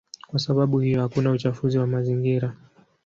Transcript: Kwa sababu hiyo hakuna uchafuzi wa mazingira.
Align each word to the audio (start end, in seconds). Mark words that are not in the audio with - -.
Kwa 0.27 0.39
sababu 0.39 0.79
hiyo 0.79 1.01
hakuna 1.01 1.31
uchafuzi 1.31 1.77
wa 1.77 1.87
mazingira. 1.87 2.53